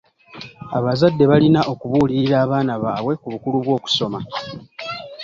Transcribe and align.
Abazadde 0.77 1.23
balina 1.31 1.61
okubuulirira 1.71 2.35
abaana 2.45 2.73
baabwe 2.83 3.13
ku 3.21 3.27
bukulu 3.33 3.57
bw'okusoma. 3.63 4.19